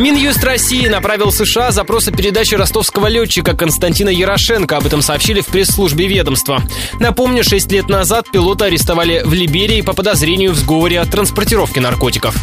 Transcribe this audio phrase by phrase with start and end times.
[0.00, 4.78] Минюст России направил США запрос о передаче ростовского летчика Константина Ярошенко.
[4.78, 6.62] Об этом сообщили в пресс-службе ведомства.
[6.98, 12.34] Напомню, шесть лет назад пилота арестовали в Либерии по подозрению в сговоре о транспортировке наркотиков.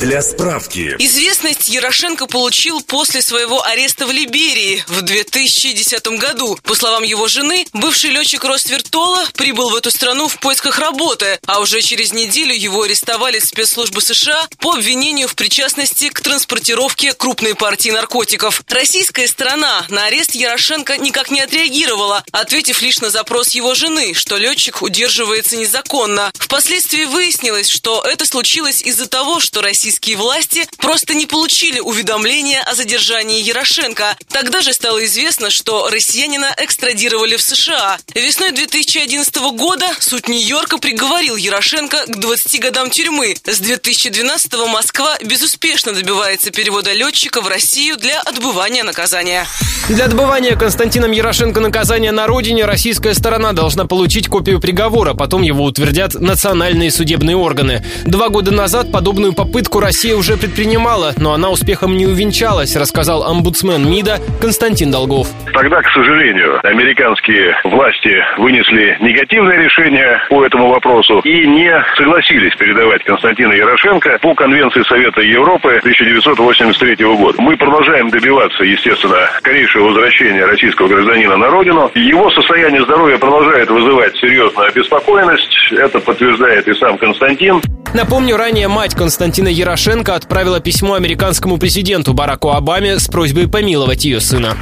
[0.00, 0.96] Для справки.
[0.98, 6.58] Известность Ярошенко получил после своего ареста в Либерии в 2010 году.
[6.62, 11.60] По словам его жены, бывший летчик Роствертола прибыл в эту страну в поисках работы, а
[11.60, 17.90] уже через неделю его арестовали спецслужбы США по обвинению в причастности к транспортировке крупной партии
[17.90, 18.62] наркотиков.
[18.68, 24.38] Российская сторона на арест Ярошенко никак не отреагировала, ответив лишь на запрос его жены, что
[24.38, 26.32] летчик удерживается незаконно.
[26.38, 32.62] Впоследствии выяснилось, что это случилось из-за того, что Россия российские власти просто не получили уведомления
[32.62, 34.16] о задержании Ярошенко.
[34.28, 37.98] Тогда же стало известно, что россиянина экстрадировали в США.
[38.14, 43.34] Весной 2011 года суд Нью-Йорка приговорил Ярошенко к 20 годам тюрьмы.
[43.44, 49.44] С 2012 Москва безуспешно добивается перевода летчика в Россию для отбывания наказания.
[49.88, 55.64] Для отбывания Константином Ярошенко наказания на родине российская сторона должна получить копию приговора, потом его
[55.64, 57.84] утвердят национальные судебные органы.
[58.04, 59.32] Два года назад подобную
[59.80, 65.28] Россия уже предпринимала, но она успехом не увенчалась, рассказал омбудсмен МИДа Константин Долгов.
[65.52, 73.02] Тогда, к сожалению, американские власти вынесли негативное решение по этому вопросу и не согласились передавать
[73.04, 77.40] Константина Ярошенко по Конвенции Совета Европы 1983 года.
[77.40, 81.90] Мы продолжаем добиваться, естественно, скорейшего возвращения российского гражданина на родину.
[81.94, 85.72] Его состояние здоровья продолжает вызывать серьезную обеспокоенность.
[85.72, 87.60] Это подтверждает и сам Константин.
[87.92, 94.20] Напомню, ранее мать Константина Ярошенко отправила письмо американскому президенту Бараку Обаме с просьбой помиловать ее
[94.20, 94.56] сына.